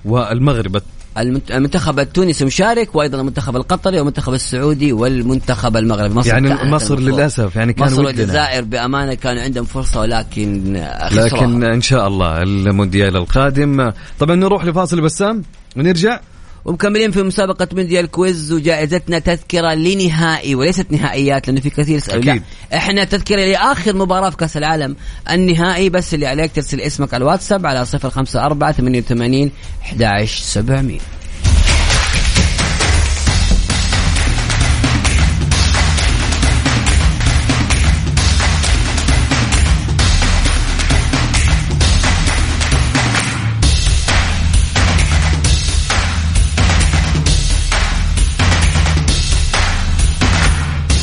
[0.06, 0.82] والمغرب.
[1.18, 6.14] المنت- المنتخب التونسي مشارك وأيضا المنتخب القطري والمنتخب السعودي والمنتخب المغربي.
[6.14, 7.00] مصر يعني مصر.
[7.00, 10.84] للأسف يعني كان مصر والجزائر بأمانة كان عندهم فرصة ولكن.
[11.12, 13.92] لكن إن شاء الله المونديال القادم.
[14.20, 15.44] طبعا نروح لفاصل بسام
[15.78, 16.20] ونرجع.
[16.66, 22.42] ومكملين في مسابقة مونديال quiz وجائزتنا تذكرة لنهائي وليست نهائيات لأنه في كثير يسألوا لا.
[22.74, 24.96] إحنا تذكرة لآخر مباراة في كأس العالم
[25.32, 29.52] النهائي بس اللي عليك ترسل اسمك على الواتساب على 054 88
[29.82, 30.44] 11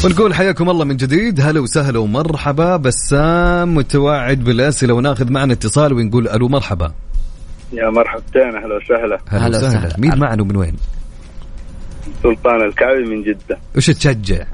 [0.05, 1.41] ونقول حياكم الله من جديد.
[1.41, 2.77] هلا وسهلا ومرحبا.
[2.77, 6.93] بسام متوعد بالأسئلة وناخذ معنا اتصال ونقول ألو مرحبا.
[7.73, 9.19] يا مرحبتين أهلا وسهلا.
[9.29, 9.95] هلا هلا وسهلا.
[9.99, 10.77] مين معنا ومن وين؟
[12.23, 13.59] سلطان الكعبي من جدة.
[13.77, 14.45] وش تشجع؟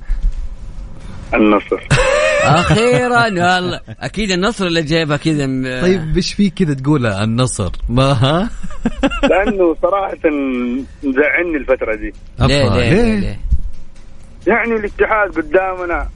[1.35, 1.81] النصر.
[2.45, 5.47] أخيرا والله أكيد النصر اللي جايبها كذا.
[5.47, 7.71] م- طيب إيش في كذا تقول النصر.
[7.89, 8.51] ما ها؟
[9.23, 10.19] لأنه صراحة
[11.05, 12.13] مزعلني الفترة دي.
[12.41, 13.48] ليه أفا، ليه, ليه, ليه.
[14.49, 16.09] يعني الاتحاد قدامنا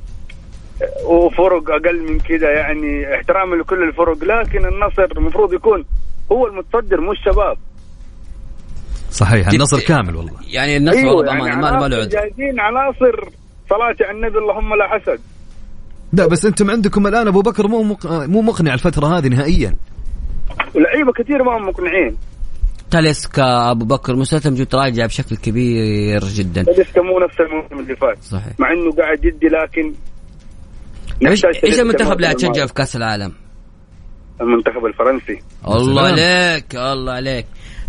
[1.04, 5.84] وفرق أقل من كذا يعني احتراما لكل الفرق لكن النصر المفروض يكون
[6.32, 7.56] هو المتصدر مو الشباب
[9.10, 10.32] صحيح النصر كامل والله.
[10.50, 13.28] يعني النصر أيوه والله يعني ما ما له عناصر عذر جاهزين عناصر
[13.70, 15.20] صلاة على النبي اللهم لا حسد.
[16.12, 18.06] لا بس أنتم عندكم الآن أبو بكر مو مق...
[18.06, 19.76] مو مقنع الفترة هذه نهائيا.
[20.74, 22.16] ولعيبه كثير ما هم مقنعين.
[22.92, 24.14] تاليسكا أبو بكر
[24.46, 29.24] جو تراجع بشكل كبير جدا لسه مو نفس الموسم اللي فات صحيح مع إنه قاعد
[29.24, 29.94] يدي لكن
[31.26, 32.66] إيش نحتاج إيش تلاتة المنتخب اللي هتشجعه.
[32.66, 33.32] في كأس العالم؟
[34.40, 36.02] المنتخب الفرنسي الله.
[36.02, 37.46] عليك الله عليك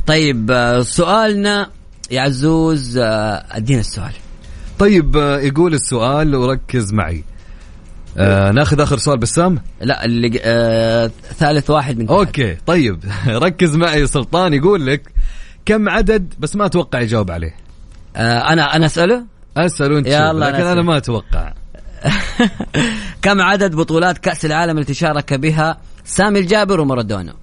[0.08, 1.70] طيب آه، سؤالنا
[2.12, 4.14] يا عزوز آه، أدينا السؤال
[4.80, 7.24] طيب آه، يقول السؤال وركز معي
[8.18, 12.18] آه ناخذ آخر سؤال بسام؟ لا اللي آه ثالث واحد من تحت.
[12.18, 13.00] أوكي طيب.
[13.28, 15.02] ركز معي سلطان يقول لك
[15.66, 17.56] كم عدد بس ما أتوقع يجاوب عليه.
[18.16, 19.24] آه أنا أنا أسأله؟
[19.58, 20.82] اسال وانت يلا شوف، أنا لكن أنا.
[20.82, 21.54] ما أتوقع.
[23.22, 27.34] كم عدد بطولات كأس العالم التي شارك بها سامي الجابر ومارادونا؟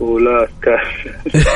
[0.00, 0.86] ولا كأس.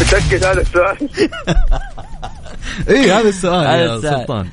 [0.00, 1.08] متأكد هذا السؤال؟
[2.88, 4.00] اي إيه، هذا السؤال يا.
[4.00, 4.48] سلطان.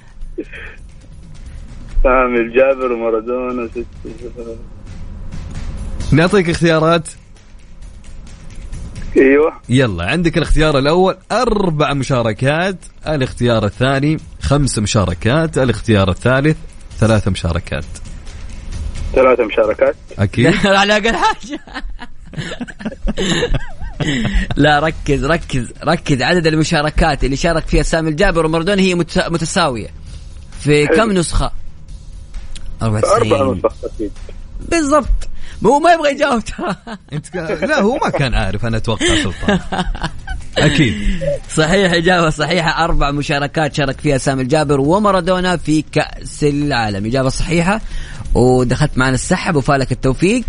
[2.04, 3.70] سامي الجابر ومارادونا
[6.12, 7.10] نعطيك اختيارات؟
[9.18, 9.54] أيوه.
[9.70, 12.78] يلا عندك الاختيار الأول أربع مشاركات
[13.08, 16.58] الاختيار الثاني خمس مشاركات الاختيار الثالث
[17.00, 17.86] ثلاث مشاركات.
[19.14, 20.54] ثلاثة مشاركات؟ أكيد.
[20.66, 21.60] على أقل حاجة
[24.56, 26.22] لا ركز ركز ركز.
[26.22, 29.88] عدد المشاركات اللي شارك فيها سامي الجابر ومارادونا هي متسا- متساوية.
[30.60, 30.96] في حلو.
[30.98, 31.52] كم نسخة؟
[32.82, 34.12] أربعة 94 نسخ أكيد.
[34.72, 35.30] بالضبط.
[35.66, 36.44] هو ما يبغى يجاوب.
[36.46, 36.76] ترى.
[37.14, 37.36] انت.
[37.62, 38.66] لا هو ما كان عارف.
[38.66, 39.60] أنا أتوقع سلطان.
[40.58, 40.94] أكيد.
[41.56, 42.84] صحيح إجابة صحيحة.
[42.86, 47.06] أربع مشاركات شارك فيها سامي الجابر ومارادونا في كأس العالم.
[47.06, 47.82] إجابة صحيحة.
[48.34, 49.56] ودخلت معنا السحب.
[49.56, 50.44] وفالك التوفيق.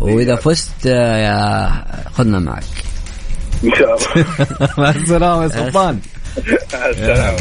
[0.00, 1.84] وإذا فزت آه، يا
[2.14, 2.64] خذنا معك.
[3.64, 4.26] إن شاء الله.
[4.78, 6.00] مع السلامة يا سلطان.
[6.74, 7.38] مع السلامة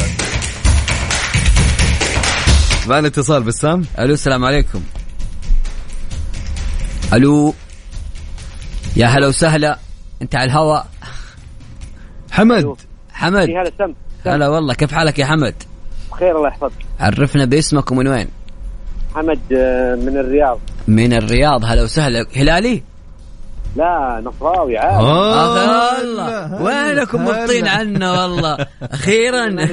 [2.88, 3.86] معنا اتصال بسام.
[4.00, 4.82] ألو السلام عليكم.
[7.14, 7.54] ألو.
[8.96, 9.80] يا هلا وسهلا.
[10.22, 10.88] أنت على الهواء
[12.32, 12.76] حمد.
[13.14, 13.50] حمد.
[13.50, 14.30] هلا سم سم.
[14.30, 14.74] هلا والله.
[14.74, 15.56] كيف حالك يا حمد؟
[16.12, 16.72] بخير الله يحفظك.
[17.00, 18.28] عرفنا باسمك ومن وين؟
[19.16, 20.60] حمد آه، من الرياض.
[20.88, 21.66] من الرياض.
[21.66, 22.26] هلا وسهلا.
[22.36, 22.84] هلالي؟
[23.78, 26.02] لا نصراوي عاد آه.
[26.02, 29.68] الله وينكم مبطين عنا والله؟ أخيرا.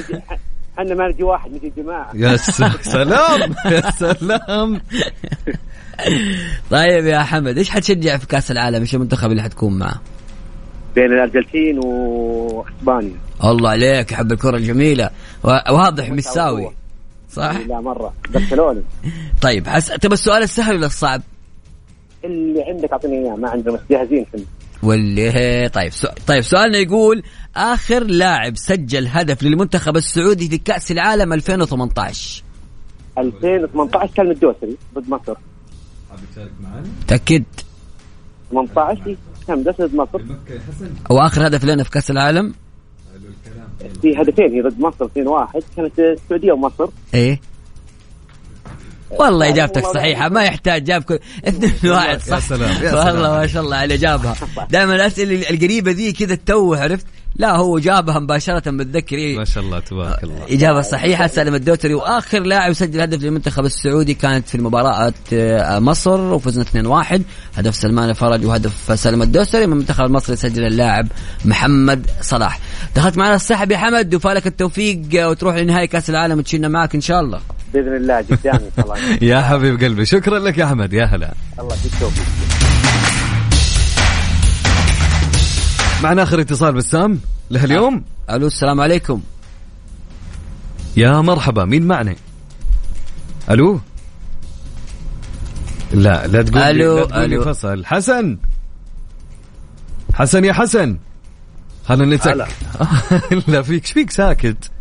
[0.79, 2.11] إحنا ما نجي واحد نجي جماعة.
[2.13, 2.37] يا
[2.95, 3.55] سلام.
[3.65, 4.81] يا سلام.
[6.71, 10.01] طيب يا حمد إيش حتشجع في كأس العالم؟ إيش المنتخب اللي حتكون معه؟
[10.95, 15.09] بين الأرجنتين واسبانيا الله عليك يحب الكرة الجميلة.
[15.43, 16.71] واضح مساوي
[17.31, 18.13] صح؟ لا مرة.
[18.29, 18.81] برشلونة.
[19.41, 19.91] طيب حس...
[19.91, 21.21] طب السؤال السهل ولا الصعب؟
[22.25, 24.41] اللي عندك أعطيني إياه ما عندنا بس جاهزين إحنا
[24.83, 26.07] واللي طيب سو...
[26.27, 27.23] طيب سؤالنا يقول
[27.55, 32.43] آخر لاعب سجل هدف للمنتخب السعودي في كأس العالم 2018
[33.17, 35.35] 2018 كان الدوسري ضد مصر.
[37.07, 37.43] تأكد.
[38.51, 39.15] 18 إيه،
[39.47, 40.21] كان ضد مصر.
[41.11, 42.53] أو آخر هدف لنا في كأس العالم؟
[44.01, 46.87] في هدفين هي ضد مصر 2-1 كانت السعودية ومصر.
[47.13, 47.39] إيه.
[49.11, 52.21] والله إجابتك والله صحيحة ما يحتاج جاب كل اثنين واحد.
[52.21, 53.39] صح يا سلام، يا والله سلام.
[53.41, 54.35] ما شاء الله عليه جابها.
[54.71, 57.05] دائما الأسئلة القريبة ذي كذا توه عرفت؟
[57.37, 60.45] لا هو جابها مباشرة متذكر إيه؟ ما شاء الله تبارك الله.
[60.49, 61.93] إجابة صحيحة سالم الدوتري.
[61.93, 67.21] وآخر لاعب سجل هدف للمنتخب السعودي كانت في المباراة آه، مصر وفزنا 2-1
[67.55, 71.07] هدف سلمان الفرج وهدف سالم الدوسري من المنتخب المصري سجل اللاعب
[71.45, 72.59] محمد صلاح.
[72.95, 77.01] دخلت معنا السحب يا حمد وفالك التوفيق آه، وتروح لنهائي كأس العالم وتشيلنا معك إن
[77.01, 77.39] شاء الله.
[77.75, 81.33] بإذن الله قدام ان شاء الله يا حبيب قلبي شكرا لك يا أحمد يا هلا.
[81.59, 82.11] الله يديك
[86.03, 87.19] معنا آخر اتصال بسام
[87.51, 89.21] له اليوم ألو السلام عليكم.
[90.97, 92.15] يا مرحبا مين معنا؟
[93.51, 93.81] ألو؟
[95.93, 97.43] لا لا تقول لا لي ألو.
[97.43, 97.85] فصل.
[97.85, 98.37] حسن!
[100.13, 100.97] حسن يا حسن.
[101.89, 102.15] هلا.
[102.15, 102.47] نتك.
[103.47, 104.71] لا فيك إيش فيك ساكت.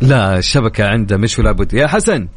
[0.00, 2.28] لا الشبكة عنده مش ولا بد يا حسن!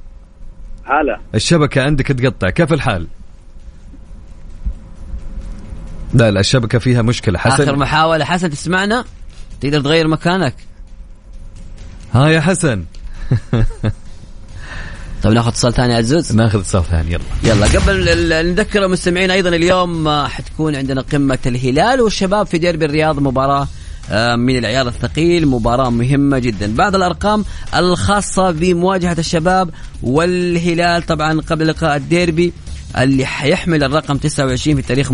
[0.84, 1.20] هلا.
[1.36, 3.08] الشبكة عندك تقطع كيف الحال؟
[6.14, 9.06] لا لا الشبكة فيها مشكلة آخر حسن محاولة حسن تسمعنا؟
[9.62, 10.56] تقدر تغير مكانك.
[12.14, 12.84] ها يا حسن.
[15.24, 16.36] طيب ناخذ اتصال ثاني عزوز.
[16.36, 17.24] ناخذ اتصال ثاني يلا.
[17.44, 18.06] يلا قبل
[18.46, 23.68] نذكر المستمعين أيضا اليوم حتكون عندنا قمة الهلال والشباب في ديربي الرياض مباراة آه،
[24.36, 25.48] من العيار الثقيل.
[25.48, 26.76] مباراة مهمة جدا.
[26.76, 27.46] بعض الأرقام
[27.76, 29.70] الخاصة بمواجهة الشباب
[30.04, 31.06] والهلال.
[31.06, 32.54] طبعا قبل لقاء الديربي
[32.98, 35.12] اللي حيحمل الرقم 29 في تاريخ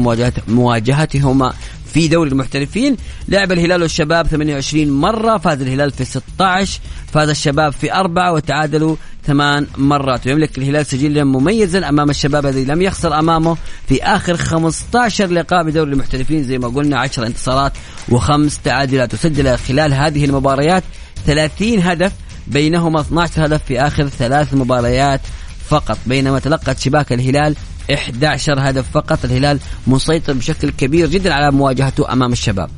[0.47, 1.53] مواجهتهما.
[1.95, 2.97] في دوري المحترفين.
[3.27, 6.79] لعب الهلال والشباب 28 مرة فاز الهلال في 16
[7.13, 8.95] فاز الشباب في أربعة وتعادلوا
[9.27, 10.27] ثمان مرات.
[10.27, 15.91] ويملك الهلال سجلا مميزا أمام الشباب الذي لم يخسر أمامه في آخر 15 لقاء بدوري
[15.91, 16.43] المحترفين.
[16.43, 17.73] زي ما قلنا 10 انتصارات
[18.10, 19.13] وخمس تعادلات.
[19.13, 20.84] وسجل خلال هذه المباريات
[21.25, 22.12] 30 هدف
[22.47, 25.21] بينهما 12 هدف في آخر ثلاث مباريات
[25.69, 25.97] فقط.
[26.05, 27.55] بينما تلقت شباك الهلال
[27.93, 29.26] 11 هدف فقط.
[29.26, 32.69] الهلال مسيطر بشكل كبير جدا على مواجهته أمام الشباب.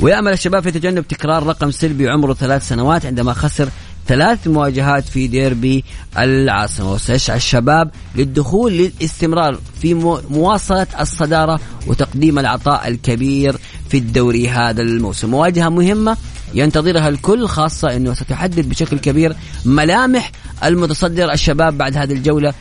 [0.00, 3.68] ويأمل الشباب في تجنب تكرار رقم سلبي عمره ثلاث سنوات عندما خسر
[4.08, 5.84] ثلاث مواجهات في ديربي
[6.18, 6.92] العاصمة.
[6.92, 13.56] وسيسعى الشباب للدخول للاستمرار في مو- مواصلة الصدارة وتقديم العطاء الكبير
[13.90, 15.30] في الدوري هذا الموسم.
[15.30, 16.16] مواجهة مهمة
[16.54, 20.32] ينتظرها الكل خاصة أنه ستحدد بشكل كبير ملامح
[20.64, 22.54] المتصدر الشباب بعد هذه الجولة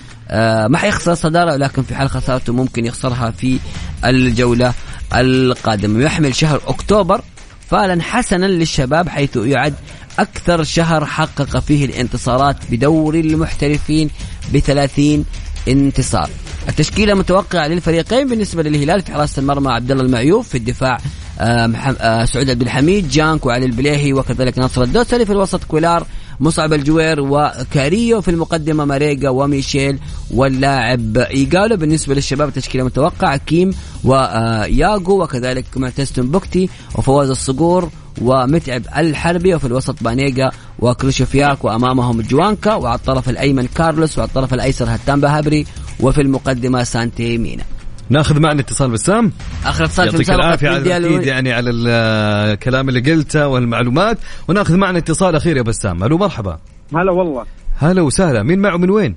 [0.67, 3.59] ما حيخسر الصدارة ولكن في حال خسارته ممكن يخسرها في
[4.05, 4.73] الجولة
[5.15, 6.03] القادمة.
[6.03, 7.21] يحمل شهر أكتوبر
[7.69, 9.73] فعلا حسنا للشباب حيث يعد
[10.19, 14.09] أكثر شهر حقق فيه الانتصارات بدوري المحترفين
[14.53, 15.25] ب 30
[15.67, 16.29] انتصار.
[16.69, 20.97] التشكيلة متوقعة للفريقين بالنسبة للهلال في حراسة المرمى عبد الله المعيوف في الدفاع
[21.39, 26.05] آه، آه، سعود عبد الحميد جانك وعلي البليهي وكذلك ناصر الدوسري في الوسط كولار
[26.39, 29.99] مصعب الجوير وكاريلو في المقدمة ماريغا وميشيل
[30.31, 31.77] واللاعب إيجالو.
[31.77, 33.37] بالنسبة للشباب التشكيلة متوقعة.
[33.37, 33.71] كيم
[34.03, 37.89] وياغو وكذلك معتز بوكتي وفواز الصقور
[38.21, 44.85] ومتعب الحربي وفي الوسط بانيجا وكروشوفياك وأمامهم جوانكا وعلى الطرف الأيمن كارلوس وعلى الطرف الأيسر
[44.95, 45.65] هتان بهبري
[45.99, 47.63] وفي المقدمة سانتي مينا.
[48.09, 49.31] ناخذ معنا اتصال بسام.
[49.65, 54.17] آخر اتصال في يعطيك العافية على أكيد يعني على الكلام اللي قلته والمعلومات.
[54.47, 56.03] وناخذ معنا اتصال أخير يا بسام.
[56.03, 56.59] ألو مرحبا.
[56.95, 57.45] هلا والله.
[57.77, 58.43] هلا وسهلا.
[58.43, 59.15] مين معه من وين؟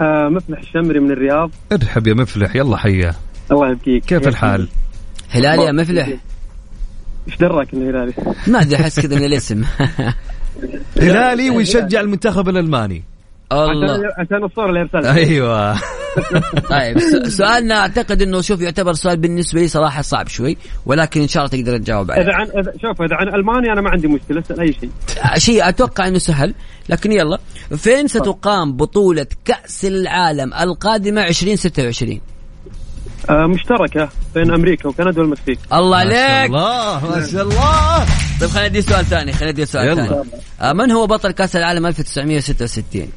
[0.00, 1.50] آه مفلح الشمري من الرياض.
[1.72, 2.56] ارحب يا مفلح.
[2.56, 3.14] يلا حياه
[3.52, 4.68] الله يبقيك كيف الحال؟
[5.30, 6.08] هلالي يا مفلح.
[7.28, 8.12] إيش دراك انه هلالي؟
[8.46, 9.64] ما أدري أحس كذا من الاسم.
[11.02, 13.04] هلالي ويشجع المنتخب الألماني.
[13.52, 13.98] الله.
[14.18, 15.76] عشان الصورة اللي ارسلها أيوه.
[16.70, 16.98] طيب
[17.28, 20.56] سؤالنا أعتقد إنه شوف يعتبر سؤال بالنسبة لي صراحة صعب شوي
[20.86, 22.22] ولكن إن شاء الله تقدر تجاوب عليه.
[22.22, 24.90] إذا عن إذا شوف إذا عن ألمانيا أنا ما عندي مشكلة أسأل أي شيء.
[25.38, 26.54] شيء أتوقع إنه سهل
[26.88, 27.38] لكن يلا.
[27.76, 32.20] فين ستقام بطولة كأس العالم القادمة 2026
[33.30, 35.58] آه مشتركة بين أمريكا وكندا والمكسيك.
[35.72, 36.50] الله ما شاء عليك.
[36.50, 38.06] الله ما شاء الله.
[38.40, 40.06] طيب خلينا ندي سؤال ثاني خلينا ندي سؤال يلا.
[40.06, 40.22] ثاني.
[40.60, 43.08] آه، من هو بطل كأس العالم 1966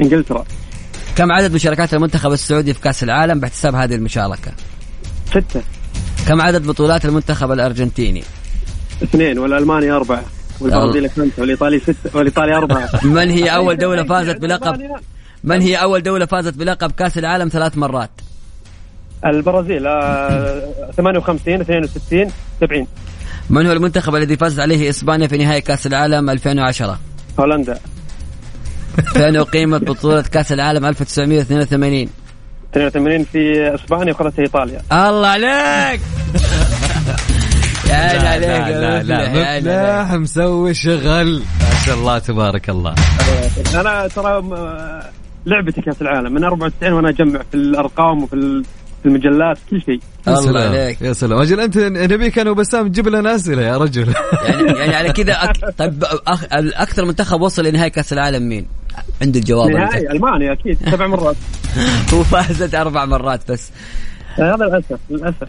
[0.00, 0.44] إنجلترا.
[1.16, 4.52] كم عدد مشاركات المنتخب السعودي في كأس العالم باحتساب هذه المشاركة؟
[5.30, 5.62] ستة.
[6.28, 8.22] كم عدد بطولات المنتخب الأرجنتيني؟
[9.02, 10.24] اثنين والالمانيا أربعة
[10.60, 12.88] والبرازيل خمسة والإيطالي ستة والإيطالي أربعة.
[13.16, 14.80] من هي أول دولة فازت بلقب
[15.44, 18.10] من هي أول دولة فازت بلقب كأس العالم ثلاث مرات؟
[19.26, 22.86] البرازيل آه 58 62 70
[23.50, 26.98] من هو المنتخب الذي فازت عليه إسبانيا في نهائي كأس العالم 2010
[27.40, 27.78] هولندا.
[29.12, 32.08] فين أقيمت بطولة كأس العالم 1982
[32.76, 34.80] 82 في إسبانيا وخذتها إيطاليا.
[34.92, 36.00] الله عليك!
[37.90, 40.04] يا عيني عليك لا يا لا لا مفلح، يا عيني عليك.
[40.04, 41.32] مفلح مسوي شغل.
[41.60, 42.94] ما شاء الله تبارك الله.
[43.74, 44.42] أنا ترى
[45.46, 46.32] لعبتي كأس العالم.
[46.34, 48.64] من 94 وأنا أجمع في الأرقام وفي ال-
[49.02, 50.00] في المجلات كل شيء.
[50.26, 51.02] يا الله سلام عليك.
[51.02, 51.40] يا سلام.
[51.40, 54.14] أجل أنت نبيك أنا وبسام تجيب لنا أسئلة يا رجل.
[54.44, 55.56] يعني يعني على كذا أك...
[55.78, 56.44] طيب أخ...
[56.54, 58.66] الأكثر منتخب وصل لنهائي كأس العالم مين؟
[59.22, 61.36] عنده الجواب نهائي المانيا أكيد سبع مرات.
[62.12, 63.70] وفازت أربع مرات بس.
[64.34, 65.48] هذا للأسف للأسف.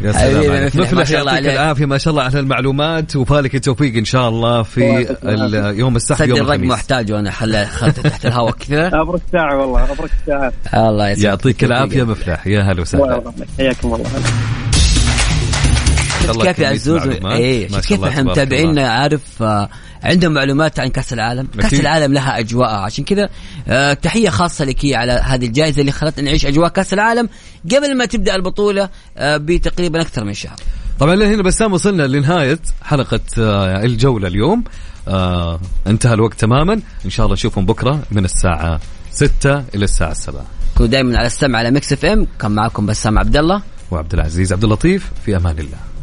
[0.00, 1.46] يا سلام مفلح، يعطيك.
[1.46, 5.06] العافية ما شاء الله على المعلومات وفالك التوفيق إن شاء الله في
[5.76, 6.70] يوم سجل يوم الرقم الخميس.
[6.70, 8.90] محتاج وأنا خل خلته تحت الهواء كذا.
[9.02, 10.52] أبرك ساعة والله أبرك ساعة.
[10.74, 13.32] الله يعطيك العافية مفلح يا هلا وسهلا.
[13.58, 14.10] حياكم الله.
[16.44, 17.02] كيف يا عزوز.
[17.06, 19.68] إيه كيف إحنا تبارك متابعينا عارف آه،
[20.04, 21.48] عندهم معلومات عن كأس العالم.
[21.60, 21.74] كأس.
[21.74, 23.28] العالم لها اجواءها عشان كذا
[23.68, 27.28] آه، تحية خاصة لك على هذه الجائزة اللي خلتنا نعيش أجواء كأس العالم
[27.72, 28.88] قبل ما تبدأ البطولة
[29.18, 30.56] آه، بتقريبا أكثر من شهر.
[31.00, 34.64] طبعا لهنا بسام وصلنا لنهاية حلقة آه، الجولة اليوم.
[35.08, 36.80] آه انتهى الوقت تماما.
[37.04, 38.80] إن شاء الله نشوفكم بكرة من الساعة
[39.10, 40.44] 6 إلى الساعة 7
[40.76, 42.26] كونوا دائما على السمع على Mix FM.
[42.40, 43.62] كان معكم بسام عبد الله.
[43.90, 45.10] وعبد العزيز عبد اللطيف.
[45.24, 45.93] في أمان الله.